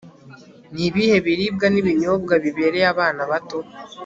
[0.73, 3.59] ni ibihe biribwa n'ibinyobwa bibereye abana bato